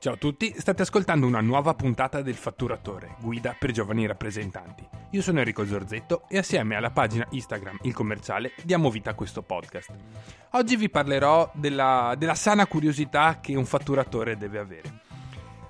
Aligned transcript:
Ciao 0.00 0.12
a 0.12 0.16
tutti, 0.16 0.54
state 0.56 0.82
ascoltando 0.82 1.26
una 1.26 1.40
nuova 1.40 1.74
puntata 1.74 2.22
del 2.22 2.36
Fatturatore, 2.36 3.16
guida 3.18 3.56
per 3.58 3.72
giovani 3.72 4.06
rappresentanti. 4.06 4.86
Io 5.10 5.20
sono 5.20 5.40
Enrico 5.40 5.66
Zorzetto 5.66 6.22
e 6.28 6.38
assieme 6.38 6.76
alla 6.76 6.92
pagina 6.92 7.26
Instagram 7.30 7.78
Il 7.82 7.94
Commerciale 7.94 8.52
diamo 8.62 8.92
vita 8.92 9.10
a 9.10 9.14
questo 9.14 9.42
podcast. 9.42 9.90
Oggi 10.50 10.76
vi 10.76 10.88
parlerò 10.88 11.50
della, 11.52 12.14
della 12.16 12.36
sana 12.36 12.68
curiosità 12.68 13.40
che 13.40 13.56
un 13.56 13.64
fatturatore 13.64 14.36
deve 14.36 14.58
avere. 14.60 15.00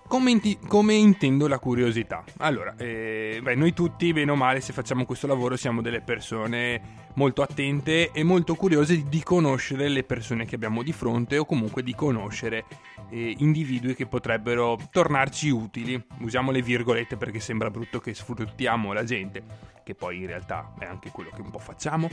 Come, 0.06 0.30
inti- 0.30 0.58
come, 0.58 0.92
intendo 0.92 1.48
la 1.48 1.58
curiosità? 1.58 2.22
Allora, 2.38 2.74
eh, 2.76 3.40
beh, 3.42 3.54
noi 3.54 3.72
tutti, 3.72 4.12
bene 4.12 4.30
o 4.30 4.36
male, 4.36 4.60
se 4.60 4.74
facciamo 4.74 5.06
questo 5.06 5.26
lavoro, 5.26 5.56
siamo 5.56 5.80
delle 5.80 6.02
persone 6.02 7.07
molto 7.18 7.42
attente 7.42 8.12
e 8.12 8.22
molto 8.22 8.54
curiose 8.54 9.08
di 9.08 9.24
conoscere 9.24 9.88
le 9.88 10.04
persone 10.04 10.46
che 10.46 10.54
abbiamo 10.54 10.84
di 10.84 10.92
fronte 10.92 11.36
o 11.36 11.44
comunque 11.44 11.82
di 11.82 11.92
conoscere 11.92 12.64
eh, 13.10 13.34
individui 13.38 13.96
che 13.96 14.06
potrebbero 14.06 14.78
tornarci 14.88 15.48
utili. 15.48 16.00
Usiamo 16.20 16.52
le 16.52 16.62
virgolette 16.62 17.16
perché 17.16 17.40
sembra 17.40 17.70
brutto 17.70 17.98
che 17.98 18.14
sfruttiamo 18.14 18.92
la 18.92 19.02
gente, 19.02 19.42
che 19.82 19.96
poi 19.96 20.18
in 20.18 20.26
realtà 20.28 20.74
è 20.78 20.84
anche 20.84 21.10
quello 21.10 21.30
che 21.34 21.40
un 21.40 21.50
po' 21.50 21.58
facciamo. 21.58 22.08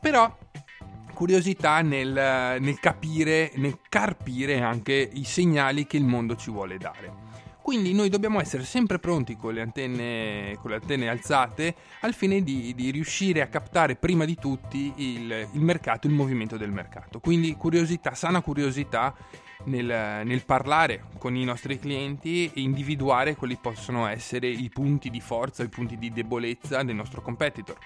Però 0.00 0.36
curiosità 1.14 1.80
nel, 1.80 2.58
nel 2.60 2.80
capire, 2.80 3.52
nel 3.54 3.78
carpire 3.88 4.60
anche 4.60 5.08
i 5.12 5.22
segnali 5.22 5.86
che 5.86 5.98
il 5.98 6.04
mondo 6.04 6.34
ci 6.34 6.50
vuole 6.50 6.78
dare. 6.78 7.26
Quindi 7.68 7.92
noi 7.92 8.08
dobbiamo 8.08 8.40
essere 8.40 8.64
sempre 8.64 8.98
pronti 8.98 9.36
con 9.36 9.52
le 9.52 9.60
antenne, 9.60 10.56
con 10.58 10.70
le 10.70 10.76
antenne 10.76 11.10
alzate 11.10 11.74
al 12.00 12.14
fine 12.14 12.42
di, 12.42 12.72
di, 12.74 12.90
riuscire 12.90 13.42
a 13.42 13.48
captare 13.48 13.94
prima 13.94 14.24
di 14.24 14.36
tutti 14.36 14.90
il, 14.96 15.48
il, 15.52 15.60
mercato, 15.60 16.06
il 16.06 16.14
movimento 16.14 16.56
del 16.56 16.70
mercato. 16.70 17.20
Quindi 17.20 17.54
curiosità, 17.56 18.14
sana 18.14 18.40
curiosità 18.40 19.14
nel, 19.64 19.84
nel, 20.24 20.44
parlare 20.46 21.08
con 21.18 21.36
i 21.36 21.44
nostri 21.44 21.78
clienti 21.78 22.46
e 22.46 22.62
individuare 22.62 23.36
quali 23.36 23.58
possono 23.60 24.06
essere 24.06 24.48
i 24.48 24.70
punti 24.70 25.10
di 25.10 25.20
forza, 25.20 25.62
i 25.62 25.68
punti 25.68 25.98
di 25.98 26.10
debolezza 26.10 26.82
del 26.82 26.94
nostro 26.94 27.20
competitor 27.20 27.76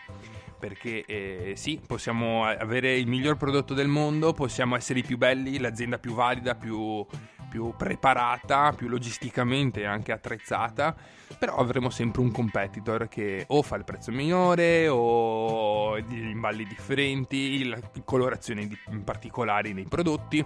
perché 0.62 1.04
eh, 1.04 1.54
sì, 1.56 1.80
possiamo 1.84 2.44
avere 2.44 2.96
il 2.96 3.08
miglior 3.08 3.36
prodotto 3.36 3.74
del 3.74 3.88
mondo, 3.88 4.32
possiamo 4.32 4.76
essere 4.76 5.00
i 5.00 5.02
più 5.02 5.18
belli, 5.18 5.58
l'azienda 5.58 5.98
più 5.98 6.14
valida, 6.14 6.54
più, 6.54 7.04
più 7.52 7.74
preparata, 7.76 8.72
più 8.72 8.88
logisticamente 8.88 9.84
anche 9.84 10.10
attrezzata, 10.10 10.96
però 11.38 11.56
avremo 11.56 11.90
sempre 11.90 12.22
un 12.22 12.32
competitor 12.32 13.08
che 13.08 13.44
o 13.48 13.60
fa 13.60 13.76
il 13.76 13.84
prezzo 13.84 14.10
minore 14.10 14.88
o 14.88 15.98
gli 16.00 16.16
imballi 16.16 16.64
differenti, 16.64 17.70
colorazioni 18.06 18.66
di, 18.66 18.78
particolari 19.04 19.74
nei 19.74 19.84
prodotti 19.84 20.42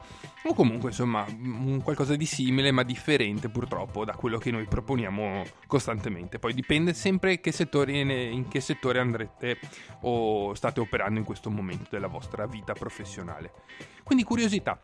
o 0.47 0.53
comunque 0.53 0.89
insomma 0.89 1.25
qualcosa 1.81 2.17
di 2.17 2.27
simile 2.27 2.73
ma 2.73 2.83
differente 2.83 3.51
purtroppo 3.51 4.05
da 4.05 4.17
quello 4.17 4.39
che 4.39 4.51
noi 4.51 4.67
proponiamo 4.67 5.45
costantemente. 5.69 6.41
Poi 6.41 6.55
dipende 6.55 6.93
sempre 6.93 7.39
che 7.39 7.53
settori, 7.53 8.01
in 8.01 8.49
che 8.49 8.61
settore 8.61 8.99
andrete 8.99 9.61
o 10.01 10.55
state 10.55 10.81
operando 10.81 11.21
in 11.21 11.25
questo 11.25 11.51
momento 11.51 11.87
della 11.91 12.09
vostra 12.09 12.47
vita 12.47 12.73
professionale. 12.73 13.53
Quindi 14.03 14.25
curiosità, 14.25 14.81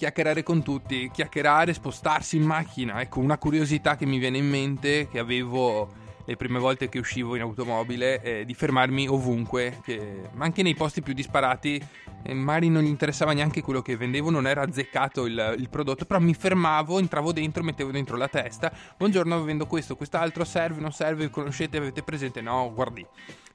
chiacchierare 0.00 0.42
con 0.42 0.62
tutti, 0.62 1.10
chiacchierare, 1.12 1.74
spostarsi 1.74 2.36
in 2.38 2.44
macchina. 2.44 3.02
Ecco, 3.02 3.20
una 3.20 3.36
curiosità 3.36 3.96
che 3.96 4.06
mi 4.06 4.16
viene 4.16 4.38
in 4.38 4.48
mente 4.48 5.08
che 5.08 5.18
avevo 5.18 5.99
le 6.30 6.36
prime 6.36 6.60
volte 6.60 6.88
che 6.88 7.00
uscivo 7.00 7.34
in 7.34 7.42
automobile 7.42 8.20
è 8.20 8.44
di 8.44 8.54
fermarmi 8.54 9.08
ovunque, 9.08 9.80
che, 9.82 10.30
anche 10.38 10.62
nei 10.62 10.76
posti 10.76 11.02
più 11.02 11.12
disparati 11.12 11.84
e 12.22 12.34
magari 12.34 12.68
non 12.68 12.84
gli 12.84 12.88
interessava 12.88 13.32
neanche 13.32 13.62
quello 13.62 13.82
che 13.82 13.96
vendevo, 13.96 14.30
non 14.30 14.46
era 14.46 14.62
azzeccato 14.62 15.26
il, 15.26 15.56
il, 15.58 15.68
prodotto, 15.68 16.04
però 16.04 16.20
mi 16.20 16.32
fermavo, 16.32 17.00
entravo 17.00 17.32
dentro, 17.32 17.64
mettevo 17.64 17.90
dentro 17.90 18.16
la 18.16 18.28
testa, 18.28 18.72
buongiorno, 18.96 19.42
vendo 19.42 19.66
questo, 19.66 19.96
quest'altro, 19.96 20.44
serve, 20.44 20.80
non 20.80 20.92
serve, 20.92 21.30
conoscete, 21.30 21.78
avete 21.78 22.04
presente? 22.04 22.40
No, 22.40 22.70
guardi, 22.72 23.04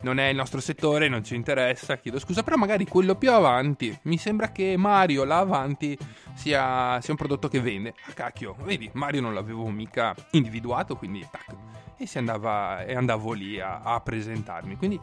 non 0.01 0.19
è 0.19 0.27
il 0.27 0.35
nostro 0.35 0.59
settore, 0.59 1.07
non 1.07 1.23
ci 1.23 1.35
interessa, 1.35 1.97
chiedo 1.97 2.19
scusa, 2.19 2.43
però 2.43 2.57
magari 2.57 2.85
quello 2.85 3.15
più 3.15 3.31
avanti, 3.31 3.97
mi 4.03 4.17
sembra 4.17 4.51
che 4.51 4.75
Mario 4.75 5.23
là 5.23 5.37
avanti 5.37 5.97
sia, 6.33 6.99
sia 6.99 7.13
un 7.13 7.17
prodotto 7.17 7.47
che 7.47 7.61
vende. 7.61 7.93
Ah 8.09 8.11
cacchio, 8.11 8.57
vedi, 8.63 8.89
Mario 8.95 9.21
non 9.21 9.33
l'avevo 9.33 9.69
mica 9.69 10.13
individuato, 10.31 10.97
quindi 10.97 11.25
tac, 11.31 11.55
e, 11.97 12.07
andava, 12.15 12.83
e 12.83 12.95
andavo 12.95 13.33
lì 13.33 13.59
a, 13.59 13.81
a 13.81 13.99
presentarmi, 14.01 14.75
quindi... 14.75 14.99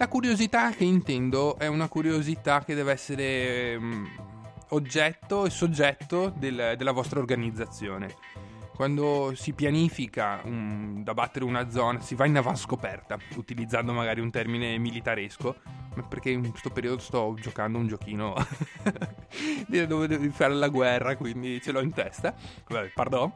La 0.00 0.08
curiosità 0.08 0.70
che 0.70 0.84
intendo 0.84 1.58
è 1.58 1.66
una 1.66 1.86
curiosità 1.86 2.64
che 2.64 2.74
deve 2.74 2.92
essere 2.92 3.76
um, 3.76 4.08
oggetto 4.70 5.44
e 5.44 5.50
soggetto 5.50 6.32
del, 6.34 6.72
della 6.78 6.92
vostra 6.92 7.20
organizzazione. 7.20 8.14
Quando 8.74 9.32
si 9.34 9.52
pianifica 9.52 10.40
um, 10.42 11.04
da 11.04 11.12
battere 11.12 11.44
una 11.44 11.68
zona, 11.68 12.00
si 12.00 12.14
va 12.14 12.24
in 12.24 12.38
avanscoperta, 12.38 13.18
utilizzando 13.36 13.92
magari 13.92 14.20
un 14.22 14.30
termine 14.30 14.78
militaresco, 14.78 15.56
perché 16.08 16.30
in 16.30 16.48
questo 16.48 16.70
periodo 16.70 16.98
sto 16.98 17.34
giocando 17.38 17.76
un 17.76 17.86
giochino 17.86 18.34
dove 19.86 20.06
devi 20.06 20.30
fare 20.30 20.54
la 20.54 20.68
guerra, 20.68 21.14
quindi 21.16 21.60
ce 21.60 21.72
l'ho 21.72 21.80
in 21.80 21.92
testa. 21.92 22.34
Vabbè, 22.68 22.92
pardon. 22.94 23.30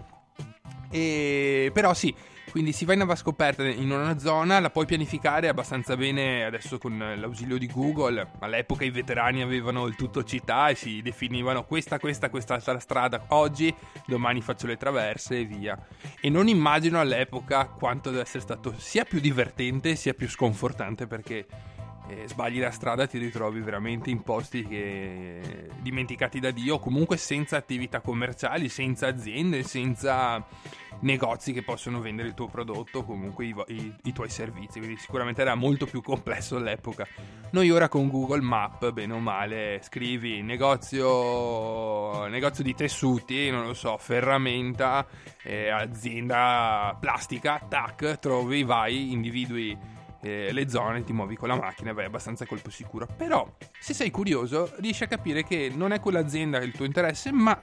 E, 0.90 1.70
però 1.74 1.92
sì, 1.92 2.14
quindi 2.54 2.70
si 2.70 2.84
va 2.84 2.92
in 2.92 3.00
avascoperta 3.00 3.66
in 3.66 3.90
una 3.90 4.16
zona, 4.16 4.60
la 4.60 4.70
puoi 4.70 4.86
pianificare 4.86 5.48
abbastanza 5.48 5.96
bene 5.96 6.44
adesso 6.44 6.78
con 6.78 6.96
l'ausilio 6.96 7.58
di 7.58 7.66
Google. 7.66 8.30
All'epoca 8.38 8.84
i 8.84 8.90
veterani 8.90 9.42
avevano 9.42 9.86
il 9.86 9.96
tutto 9.96 10.22
città 10.22 10.68
e 10.68 10.76
si 10.76 11.02
definivano 11.02 11.64
questa, 11.64 11.98
questa, 11.98 12.30
questa 12.30 12.60
strada 12.78 13.24
oggi, 13.30 13.74
domani 14.06 14.40
faccio 14.40 14.68
le 14.68 14.76
traverse 14.76 15.40
e 15.40 15.44
via. 15.46 15.76
E 16.20 16.30
non 16.30 16.46
immagino 16.46 17.00
all'epoca 17.00 17.66
quanto 17.66 18.10
deve 18.10 18.22
essere 18.22 18.44
stato 18.44 18.72
sia 18.76 19.02
più 19.02 19.18
divertente 19.18 19.96
sia 19.96 20.14
più 20.14 20.28
sconfortante 20.28 21.08
perché 21.08 21.46
eh, 22.08 22.28
sbagli 22.28 22.60
la 22.60 22.70
strada 22.70 23.06
ti 23.06 23.18
ritrovi 23.18 23.60
veramente 23.60 24.10
in 24.10 24.22
posti 24.22 24.66
che, 24.66 25.70
dimenticati 25.80 26.38
da 26.40 26.50
Dio, 26.50 26.78
comunque 26.78 27.16
senza 27.16 27.56
attività 27.56 28.00
commerciali, 28.00 28.68
senza 28.68 29.06
aziende, 29.06 29.62
senza 29.62 30.44
negozi 31.00 31.52
che 31.52 31.62
possono 31.62 32.00
vendere 32.00 32.28
il 32.28 32.34
tuo 32.34 32.46
prodotto, 32.46 33.04
comunque 33.04 33.46
i, 33.46 33.54
i, 33.68 33.94
i, 34.04 34.12
tuoi 34.12 34.28
servizi, 34.28 34.78
quindi 34.78 34.96
sicuramente 34.96 35.40
era 35.40 35.54
molto 35.54 35.86
più 35.86 36.02
complesso 36.02 36.56
all'epoca. 36.56 37.06
Noi 37.50 37.70
ora 37.70 37.88
con 37.88 38.08
Google 38.08 38.40
Map, 38.40 38.90
bene 38.92 39.12
o 39.12 39.18
male, 39.18 39.80
scrivi 39.82 40.42
negozio, 40.42 42.26
negozio 42.26 42.64
di 42.64 42.74
tessuti, 42.74 43.50
non 43.50 43.66
lo 43.66 43.74
so, 43.74 43.96
ferramenta, 43.96 45.06
eh, 45.42 45.70
azienda 45.70 46.96
plastica, 47.00 47.64
tac, 47.68 48.18
trovi, 48.18 48.62
vai, 48.62 49.12
individui 49.12 49.93
eh, 50.24 50.52
le 50.52 50.68
zone, 50.70 51.04
ti 51.04 51.12
muovi 51.12 51.36
con 51.36 51.48
la 51.48 51.56
macchina 51.56 51.90
e 51.90 51.92
vai 51.92 52.06
abbastanza 52.06 52.44
a 52.44 52.46
colpo 52.46 52.70
sicuro. 52.70 53.06
Però, 53.14 53.56
se 53.78 53.92
sei 53.92 54.10
curioso, 54.10 54.72
riesci 54.78 55.04
a 55.04 55.06
capire 55.06 55.44
che 55.44 55.70
non 55.74 55.92
è 55.92 56.00
quell'azienda 56.00 56.58
il 56.58 56.72
tuo 56.72 56.86
interesse, 56.86 57.30
ma 57.30 57.60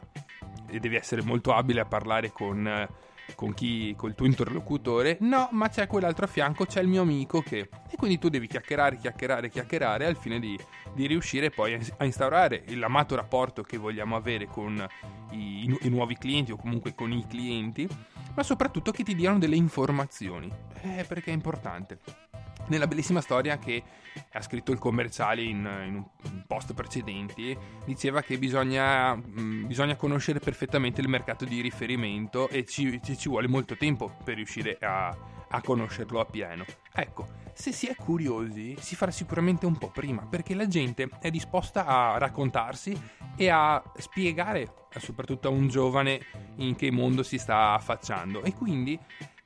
devi 0.70 0.96
essere 0.96 1.24
molto 1.24 1.54
abile 1.54 1.82
a 1.82 1.86
parlare 1.86 2.32
con, 2.32 2.88
con 3.34 3.56
chi, 3.56 3.96
col 3.98 4.14
tuo 4.14 4.28
interlocutore. 4.28 5.18
No, 5.22 5.50
ma 5.54 5.70
c'è 5.70 5.88
quell'altro 5.88 6.26
a 6.26 6.28
fianco, 6.28 6.66
c'è 6.66 6.82
il 6.82 6.88
mio 6.88 7.02
amico 7.02 7.42
che. 7.42 7.68
E 7.90 7.98
quindi 7.98 8.20
tu 8.20 8.30
devi 8.30 8.46
chiacchierare, 8.46 8.98
chiacchierare, 8.98 9.50
chiacchierare 9.50 10.06
al 10.06 10.16
fine 10.16 10.40
di, 10.40 10.58
di 10.94 11.08
riuscire 11.08 11.50
poi 11.50 11.80
a 11.98 12.06
instaurare 12.06 12.64
l'amato 12.76 13.16
rapporto 13.16 13.64
che 13.64 13.78
vogliamo 13.78 14.16
avere 14.16 14.46
con 14.46 14.88
i, 15.32 15.64
i, 15.66 15.78
i 15.82 15.90
nuovi 15.90 16.16
clienti 16.16 16.52
o 16.52 16.58
comunque 16.58 16.94
con 16.94 17.12
i 17.12 17.26
clienti, 17.28 17.90
ma 18.36 18.44
soprattutto 18.44 18.92
che 18.92 19.02
ti 19.02 19.16
diano 19.16 19.40
delle 19.40 19.56
informazioni. 19.56 20.50
Eh, 20.84 21.06
perché 21.08 21.32
è 21.32 21.34
importante 21.34 22.21
nella 22.72 22.88
bellissima 22.88 23.20
storia 23.20 23.59
che 23.59 23.84
ha 24.32 24.42
scritto 24.42 24.72
il 24.72 24.80
commerciale 24.80 25.42
in, 25.42 25.70
in, 25.86 25.96
un 25.96 26.44
post 26.48 26.74
precedenti, 26.74 27.56
diceva 27.86 28.22
che 28.22 28.38
bisogna, 28.38 29.14
mh, 29.14 29.42
mm, 29.42 29.66
bisogna, 29.68 29.96
conoscere 29.98 30.40
perfettamente 30.40 31.02
il 31.02 31.10
mercato 31.10 31.44
di 31.44 31.60
riferimento 31.60 32.48
e 32.48 32.66
ci, 32.66 33.01
ci, 33.04 33.18
ci 33.18 33.28
vuole 33.28 33.50
molto 33.50 33.75
tempo 33.75 34.16
per 34.24 34.36
riuscire 34.36 34.78
a, 34.80 35.16
a 35.50 35.62
conoscerlo 35.62 36.22
a 36.22 36.25
pieno. 36.25 36.66
Ecco, 36.94 37.28
se 37.54 37.74
si 37.74 37.88
è 37.88 37.95
curiosi, 37.95 38.78
si 38.80 38.95
farà 38.95 39.12
sicuramente 39.12 39.66
un 39.66 39.78
po' 39.78 39.90
prima, 39.90 40.25
perché 40.25 40.56
la 40.56 40.68
gente 40.68 41.10
è 41.19 41.30
disposta 41.30 41.86
a 41.86 42.18
raccontarsi 42.18 42.98
e 43.36 43.50
a 43.50 43.84
spiegare, 43.98 44.88
soprattutto 44.98 45.50
a 45.50 45.51
un 45.51 45.68
giovane, 45.68 46.22
in 46.57 46.75
che 46.75 46.90
mondo 46.90 47.22
si 47.22 47.38
sta 47.38 47.74
affacciando. 47.74 48.44
E 48.44 48.54
quindi 48.54 48.98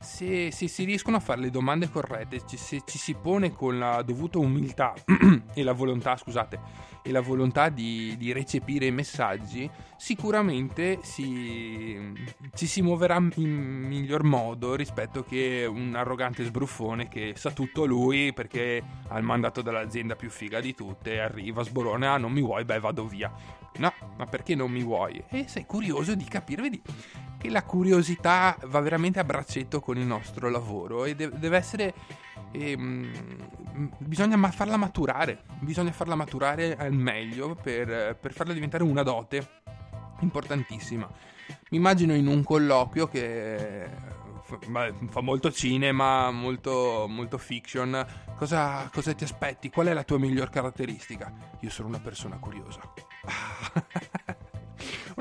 se, 0.06 0.52
se, 0.52 0.68
si 0.68 0.84
riescono 0.84 1.18
a 1.18 1.19
fare 1.19 1.42
le 1.42 1.50
domande 1.50 1.90
corrette, 1.90 2.40
se 2.46 2.84
ci 2.86 2.98
si 2.98 3.16
pone 3.16 3.52
con 3.52 3.80
la 3.80 4.02
dovuta 4.04 4.38
umiltà 4.38 4.94
e 5.54 5.63
la 5.63 5.74
volontà, 5.74 6.16
scusate, 6.16 6.60
e 7.02 7.12
la 7.12 7.22
volontà 7.22 7.69
di, 7.69 8.16
di 8.18 8.31
recepire 8.31 8.86
i 8.86 8.92
messaggi, 8.92 9.69
sicuramente 9.98 11.00
si, 11.02 12.13
ci 12.54 12.68
si 12.68 12.81
muoverà 12.81 13.18
in 13.36 13.50
miglior 13.50 14.24
modo 14.24 14.75
rispetto 14.75 15.24
che 15.24 15.66
un 15.69 15.96
arrogante 15.96 16.44
sbruffone 16.44 17.08
che 17.08 17.34
sa 17.36 17.51
tutto 17.51 17.86
lui 17.86 18.31
perché 18.31 18.81
ha 19.08 19.18
il 19.18 19.24
mandato 19.24 19.62
dall'azienda 19.62 20.16
più 20.16 20.30
figa 20.30 20.60
di 20.60 20.75
tutte, 20.75 21.19
arriva, 21.19 21.63
sborona, 21.63 22.13
ah 22.13 22.18
non 22.18 22.31
mi 22.31 22.42
vuoi, 22.42 22.63
beh 22.63 22.80
vado 22.80 23.08
via. 23.08 23.63
No, 23.77 23.94
ma 24.18 24.25
perché 24.25 24.56
non 24.56 24.72
mi 24.72 24.83
vuoi? 24.83 25.24
E 25.30 25.48
sei 25.48 25.66
curioso 25.66 26.16
di 26.16 26.24
capire, 26.25 26.62
vedi, 26.62 26.81
che 27.38 27.50
la 27.50 27.63
curiosità 27.63 28.57
va 28.66 28.80
veramente 28.80 29.19
a 29.19 29.24
braccetto 29.24 29.80
con 29.80 29.98
il 29.98 30.06
nostro 30.06 30.50
lavoro 30.50 31.06
e 31.06 31.16
deve, 31.16 31.38
deve 31.38 31.57
essere... 31.57 31.94
Ehm, 32.51 33.12
bisogna 33.98 34.38
ma- 34.38 34.51
farla 34.51 34.77
maturare, 34.77 35.44
bisogna 35.60 35.92
farla 35.92 36.16
maturare 36.16 36.77
al 36.77 36.94
meglio 36.94 37.56
per, 37.56 38.18
per 38.19 38.31
farla 38.31 38.54
diventare 38.54 38.83
una 38.83 39.04
dote 39.04 39.48
importantissima. 40.22 41.10
Mi 41.69 41.77
immagino 41.77 42.13
in 42.13 42.27
un 42.27 42.44
colloquio 42.44 43.07
che 43.07 43.89
fa 45.10 45.22
molto 45.22 45.51
cinema, 45.51 46.30
molto, 46.31 47.06
molto 47.10 47.38
fiction. 47.38 48.06
Cosa, 48.38 48.89
cosa, 48.94 49.13
ti 49.13 49.24
aspetti? 49.24 49.69
Qual 49.69 49.88
è 49.88 49.94
la 49.94 50.04
tua 50.04 50.19
miglior 50.19 50.50
caratteristica? 50.50 51.33
Io 51.62 51.69
sono 51.69 51.88
una 51.88 52.00
persona 52.00 52.38
curiosa. 52.38 52.81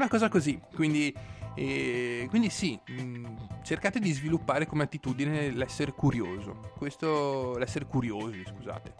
Una 0.04 0.12
cosa 0.12 0.28
così, 0.28 0.60
quindi, 0.74 1.12
eh, 1.54 2.26
quindi 2.28 2.50
sì, 2.50 2.78
mh, 2.86 3.02
mm, 3.02 3.24
cercate 3.62 3.98
di 3.98 4.12
sviluppare 4.12 4.66
come 4.66 4.84
attitudine 4.84 5.50
l'essere 5.50 5.92
curioso. 5.92 6.72
Questo, 6.76 7.56
l'essere 7.56 7.86
curiosi, 7.86 8.44
scusate. 8.46 8.94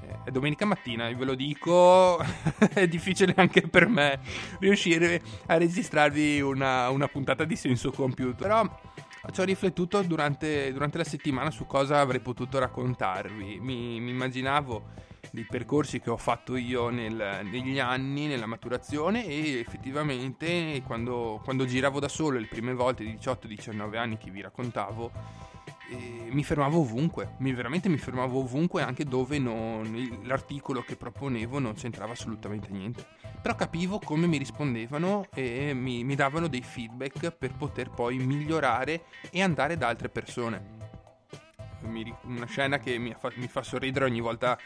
Eh, 0.00 0.18
è 0.26 0.30
domenica 0.30 0.64
mattina, 0.64 1.12
ve 1.12 1.24
lo 1.24 1.34
dico, 1.34 2.18
è 2.72 2.86
difficile 2.86 3.34
anche 3.36 3.62
per 3.62 3.88
me 3.88 4.20
riuscire 4.60 5.20
a 5.46 5.56
registrarvi 5.56 6.40
una, 6.40 6.88
una 6.90 7.08
puntata 7.08 7.44
di 7.44 7.56
senso 7.56 7.90
compiuto. 7.90 8.44
Però 8.44 8.80
ci 9.32 9.40
ho 9.40 9.44
riflettuto 9.44 10.00
durante, 10.02 10.72
durante, 10.72 10.98
la 10.98 11.04
settimana 11.04 11.50
su 11.50 11.66
cosa 11.66 11.98
avrei 11.98 12.20
potuto 12.20 12.60
raccontarvi. 12.60 13.58
Mi, 13.60 13.98
mi 14.00 14.10
immaginavo 14.10 15.06
dei 15.30 15.44
percorsi 15.44 16.00
che 16.00 16.10
ho 16.10 16.16
fatto 16.16 16.56
io 16.56 16.88
nel, 16.88 17.40
negli 17.44 17.78
anni, 17.78 18.26
nella 18.26 18.46
maturazione 18.46 19.26
e 19.26 19.58
effettivamente 19.58 20.82
quando, 20.86 21.40
quando 21.44 21.64
giravo 21.64 22.00
da 22.00 22.08
solo 22.08 22.38
le 22.38 22.46
prime 22.46 22.74
volte 22.74 23.04
di 23.04 23.12
18-19 23.12 23.96
anni 23.96 24.16
che 24.16 24.30
vi 24.30 24.40
raccontavo, 24.40 25.10
eh, 25.90 26.28
mi 26.30 26.44
fermavo 26.44 26.80
ovunque, 26.80 27.34
mi, 27.38 27.52
veramente 27.52 27.88
mi 27.88 27.96
fermavo 27.96 28.40
ovunque 28.40 28.82
anche 28.82 29.04
dove 29.04 29.38
non, 29.38 30.20
l'articolo 30.24 30.82
che 30.82 30.96
proponevo 30.96 31.58
non 31.58 31.74
c'entrava 31.74 32.12
assolutamente 32.12 32.68
niente. 32.70 33.06
Però 33.40 33.54
capivo 33.54 33.98
come 33.98 34.26
mi 34.26 34.36
rispondevano 34.36 35.26
e 35.32 35.72
mi, 35.72 36.04
mi 36.04 36.14
davano 36.14 36.48
dei 36.48 36.62
feedback 36.62 37.30
per 37.30 37.52
poter 37.54 37.90
poi 37.90 38.18
migliorare 38.18 39.04
e 39.30 39.42
andare 39.42 39.76
da 39.76 39.88
altre 39.88 40.08
persone. 40.08 40.76
una 41.82 42.46
scena 42.46 42.78
che 42.78 42.98
mi 42.98 43.14
fa, 43.18 43.30
mi 43.36 43.46
fa, 43.46 43.62
sorridere 43.62 44.04
ogni 44.04 44.20
volta 44.20 44.58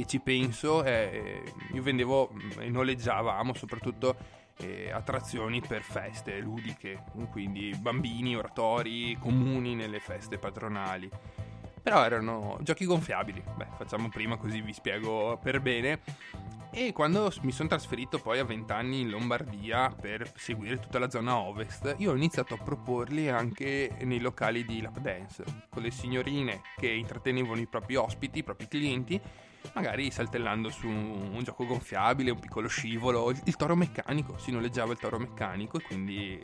che 0.00 0.06
ci 0.06 0.20
penso 0.20 0.82
è 0.82 1.42
io 1.72 1.82
vendevo 1.82 2.30
e 2.58 2.70
noleggiavamo 2.70 3.52
soprattutto 3.54 4.16
eh, 4.58 4.90
attrazioni 4.90 5.60
per 5.60 5.82
feste 5.82 6.38
ludiche, 6.38 7.04
quindi 7.30 7.74
bambini, 7.78 8.36
oratori 8.36 9.16
comuni 9.18 9.74
nelle 9.74 10.00
feste 10.00 10.38
patronali. 10.38 11.08
Però 11.82 12.04
erano 12.04 12.58
giochi 12.60 12.84
gonfiabili. 12.84 13.42
Beh, 13.56 13.68
facciamo 13.76 14.08
prima 14.08 14.36
così 14.36 14.60
vi 14.60 14.72
spiego 14.72 15.38
per 15.42 15.60
bene. 15.60 16.00
E 16.72 16.92
quando 16.92 17.32
mi 17.42 17.50
sono 17.50 17.68
trasferito 17.68 18.18
poi 18.20 18.38
a 18.38 18.44
20 18.44 18.72
anni 18.72 19.00
in 19.00 19.10
Lombardia 19.10 19.90
per 19.90 20.30
seguire 20.36 20.78
tutta 20.78 21.00
la 21.00 21.10
zona 21.10 21.36
ovest, 21.36 21.96
io 21.98 22.12
ho 22.12 22.14
iniziato 22.14 22.54
a 22.54 22.58
proporli 22.58 23.28
anche 23.28 23.96
nei 24.02 24.20
locali 24.20 24.64
di 24.64 24.80
lap 24.80 24.98
dance, 24.98 25.42
con 25.68 25.82
le 25.82 25.90
signorine 25.90 26.60
che 26.76 26.88
intrattenevano 26.88 27.60
i 27.60 27.66
propri 27.66 27.96
ospiti, 27.96 28.38
i 28.38 28.44
propri 28.44 28.68
clienti, 28.68 29.20
magari 29.74 30.10
saltellando 30.10 30.70
su 30.70 30.88
un 30.88 31.40
gioco 31.42 31.66
gonfiabile, 31.66 32.30
un 32.30 32.38
piccolo 32.38 32.68
scivolo, 32.68 33.30
il 33.30 33.56
toro 33.56 33.76
meccanico, 33.76 34.38
si 34.38 34.50
noleggiava 34.50 34.92
il 34.92 34.98
toro 34.98 35.18
meccanico 35.18 35.78
e 35.78 35.82
quindi 35.82 36.40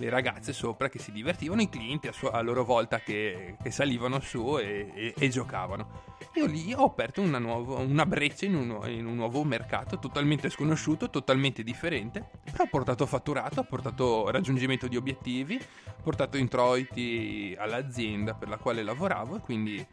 le 0.00 0.08
ragazze 0.08 0.52
sopra 0.52 0.88
che 0.88 0.98
si 0.98 1.12
divertivano, 1.12 1.60
i 1.60 1.68
clienti 1.68 2.08
a, 2.08 2.12
sua, 2.12 2.32
a 2.32 2.40
loro 2.40 2.64
volta 2.64 3.00
che, 3.00 3.56
che 3.62 3.70
salivano 3.70 4.20
su 4.20 4.58
e, 4.58 4.90
e, 4.94 5.14
e, 5.16 5.28
giocavano. 5.28 6.08
Io 6.34 6.46
lì 6.46 6.72
ho 6.72 6.84
aperto 6.84 7.20
una, 7.20 7.38
nuova, 7.38 7.78
una 7.78 8.06
breccia 8.06 8.46
in 8.46 8.54
un, 8.54 8.88
in 8.88 9.06
un, 9.06 9.16
nuovo 9.16 9.42
mercato 9.44 9.98
totalmente 9.98 10.48
sconosciuto, 10.48 11.10
totalmente 11.10 11.62
differente, 11.62 12.30
però 12.50 12.64
ha 12.64 12.68
portato 12.68 13.04
fatturato, 13.04 13.60
ha 13.60 13.64
portato 13.64 14.30
raggiungimento 14.30 14.86
di 14.86 14.96
obiettivi, 14.96 15.60
ha 15.86 16.02
portato 16.02 16.36
introiti 16.36 17.54
all'azienda 17.58 18.34
per 18.34 18.48
la 18.48 18.56
quale 18.56 18.82
lavoravo 18.82 19.36
e 19.36 19.40
quindi 19.40 19.86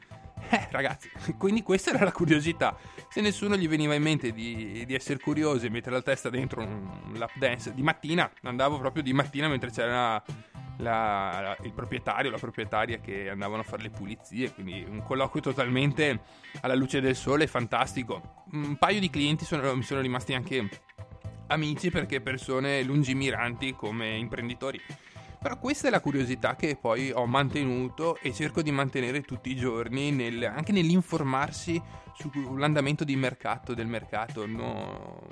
eh, 0.50 0.68
ragazzi, 0.72 1.10
quindi 1.38 1.64
questa 1.64 1.92
era 1.92 2.04
la 2.04 2.12
curiosità. 2.12 2.78
Se 3.10 3.22
nessuno 3.22 3.56
gli 3.56 3.68
veniva 3.68 3.94
in 3.94 4.04
mente 4.04 4.32
di, 4.32 4.84
di 4.86 4.94
essere 4.94 5.20
curioso 5.20 5.66
e 5.66 5.70
mettere 5.70 5.96
la 5.96 6.02
testa 6.02 6.30
dentro 6.30 6.62
un 6.62 7.14
lap 7.14 7.36
dance 7.38 7.74
di 7.74 7.82
mattina, 7.82 8.30
andavo 8.44 8.78
proprio 8.80 9.04
di 9.04 9.14
mattina 9.14 9.48
mentre 9.48 9.72
c'era 9.72 10.24
la, 10.78 11.42
la, 11.42 11.58
il 11.64 11.74
proprietario, 11.74 12.32
la 12.32 12.38
proprietaria 12.38 13.00
che 13.00 13.30
andavano 13.30 13.62
a 13.62 13.64
fare 13.64 13.84
le 13.84 13.90
pulizie, 13.90 14.54
quindi 14.54 14.86
un 14.88 15.04
colloquio 15.04 15.42
totalmente 15.42 16.22
alla 16.62 16.76
luce 16.76 17.02
del 17.02 17.16
sole, 17.16 17.48
fantastico. 17.48 18.46
Un 18.52 18.78
paio 18.78 19.00
di 19.00 19.10
clienti 19.10 19.46
sono, 19.46 19.76
mi 19.76 19.84
sono 19.84 20.02
rimasti 20.02 20.34
anche 20.34 20.70
amici 21.48 21.90
perché 21.90 22.22
persone 22.22 22.84
lungimiranti 22.84 23.74
come 23.74 24.16
imprenditori. 24.16 24.80
Però 25.40 25.60
questa 25.60 25.88
è 25.88 25.92
la 25.92 26.00
curiosità 26.00 26.56
che 26.56 26.78
poi 26.80 27.12
ho 27.12 27.26
mantenuto 27.28 28.18
e 28.22 28.34
cerco 28.34 28.62
di 28.62 28.72
mantenere 28.72 29.22
tutti 29.22 29.52
i 29.52 29.56
giorni, 29.56 30.12
nel, 30.12 30.44
anche 30.44 30.72
nell'informarsi 30.72 31.82
sull'andamento 32.16 33.04
di 33.04 33.16
mercato, 33.16 33.76
del 33.76 33.88
mercato, 33.88 34.48
no? 34.48 35.28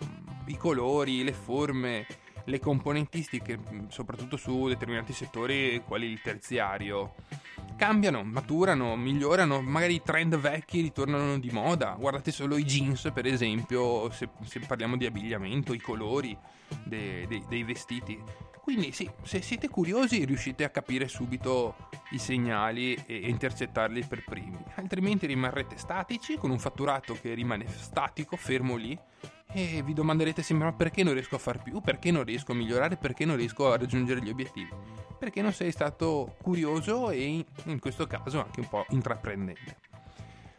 i 0.45 0.57
colori, 0.57 1.23
le 1.23 1.33
forme, 1.33 2.05
le 2.45 2.59
componentistiche, 2.59 3.59
soprattutto 3.87 4.37
su 4.37 4.67
determinati 4.67 5.11
settori 5.11 5.81
quali 5.85 6.07
il 6.07 6.21
terziario. 6.21 7.15
Cambiano, 7.75 8.23
maturano, 8.23 8.95
migliorano, 8.95 9.61
magari 9.61 9.95
i 9.95 10.01
trend 10.03 10.37
vecchi 10.37 10.81
ritornano 10.81 11.39
di 11.39 11.49
moda. 11.49 11.95
Guardate 11.99 12.31
solo 12.31 12.57
i 12.57 12.63
jeans, 12.63 13.09
per 13.11 13.25
esempio, 13.25 14.09
se, 14.11 14.29
se 14.43 14.59
parliamo 14.59 14.97
di 14.97 15.07
abbigliamento, 15.07 15.73
i 15.73 15.81
colori 15.81 16.37
dei, 16.83 17.25
dei, 17.27 17.43
dei 17.49 17.63
vestiti 17.63 18.21
quindi 18.65 18.91
sì, 18.93 19.07
se 19.21 19.43
siete 19.43 19.69
curiosi 19.69 20.25
riuscite 20.25 20.63
a 20.63 20.69
capire 20.69 21.07
subito 21.07 21.75
i 22.13 22.17
segnali 22.17 22.95
e 23.05 23.29
intercettarli 23.29 24.03
per 24.05 24.23
primi, 24.23 24.57
altrimenti 24.77 25.27
rimarrete 25.27 25.77
statici 25.77 26.35
con 26.35 26.49
un 26.49 26.57
fatturato 26.57 27.15
che 27.21 27.35
rimane 27.35 27.67
statico, 27.67 28.35
fermo 28.35 28.75
lì 28.75 28.97
e 29.53 29.83
vi 29.85 29.93
domanderete 29.93 30.41
sempre 30.41 30.65
ma 30.65 30.73
perché 30.73 31.03
non 31.03 31.13
riesco 31.13 31.35
a 31.35 31.37
far 31.37 31.61
più, 31.61 31.79
perché 31.79 32.09
non 32.09 32.23
riesco 32.23 32.53
a 32.53 32.55
migliorare, 32.55 32.97
perché 32.97 33.23
non 33.23 33.35
riesco 33.35 33.71
a 33.71 33.77
raggiungere 33.77 34.19
gli 34.19 34.29
obiettivi, 34.31 34.71
perché 35.19 35.43
non 35.43 35.53
sei 35.53 35.71
stato 35.71 36.35
curioso 36.41 37.11
e 37.11 37.45
in 37.65 37.79
questo 37.79 38.07
caso 38.07 38.41
anche 38.41 38.61
un 38.61 38.67
po' 38.67 38.83
intraprendente. 38.89 39.94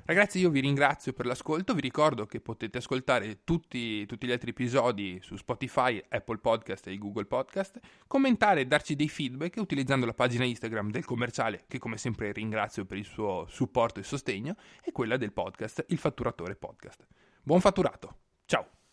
Ragazzi, 0.06 0.38
io 0.38 0.50
vi 0.50 0.60
ringrazio 0.60 1.12
per 1.12 1.26
l'ascolto. 1.26 1.75
Vi 1.75 1.80
ricordo 1.80 2.26
che 2.26 2.38
potete 2.38 2.78
ascoltare 2.78 3.42
tutti, 3.42 4.06
tutti, 4.06 4.28
gli 4.28 4.30
altri 4.30 4.50
episodi 4.50 5.18
su 5.20 5.34
Spotify, 5.34 6.00
Apple 6.08 6.38
Podcast 6.38 6.86
e 6.86 6.96
Google 6.96 7.25
Podcast, 7.25 7.80
commentare 8.06 8.60
e 8.60 8.66
darci 8.66 8.94
dei 8.94 9.08
feedback 9.08 9.56
utilizzando 9.56 10.06
la 10.06 10.14
pagina 10.14 10.44
Instagram 10.44 10.92
del 10.92 11.04
commerciale, 11.04 11.64
che 11.66 11.80
come 11.80 11.96
sempre 11.96 12.30
ringrazio 12.30 12.84
per 12.84 12.98
il 12.98 13.04
suo 13.04 13.46
supporto 13.48 13.98
e 13.98 14.04
sostegno, 14.04 14.54
e 14.84 14.92
quella 14.92 15.16
del 15.16 15.32
podcast, 15.32 15.84
il 15.88 15.98
Fatturatore 15.98 16.54
Podcast. 16.54 17.04
Buon 17.42 17.60
fatturato! 17.60 18.16
Ciao! 18.44 18.85